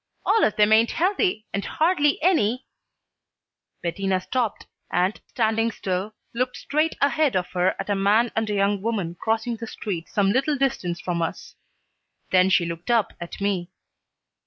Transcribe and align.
All 0.25 0.43
of 0.43 0.55
them 0.55 0.73
ain't 0.73 0.89
healthy, 0.93 1.45
and 1.53 1.63
hardly 1.63 2.19
any" 2.23 2.65
Bettina 3.83 4.19
stopped 4.19 4.65
and, 4.91 5.21
standing 5.27 5.69
still, 5.71 6.15
looked 6.33 6.57
straight 6.57 6.95
ahead 6.99 7.35
of 7.35 7.51
her 7.51 7.75
at 7.77 7.87
a 7.87 7.93
man 7.93 8.31
and 8.35 8.49
a 8.49 8.55
young 8.55 8.81
woman 8.81 9.13
crossing 9.19 9.57
the 9.57 9.67
street 9.67 10.09
some 10.09 10.31
little 10.31 10.57
distance 10.57 10.99
from 10.99 11.21
us. 11.21 11.53
Then 12.31 12.49
she 12.49 12.65
looked 12.65 12.89
up 12.89 13.13
at 13.21 13.39
me. 13.39 13.69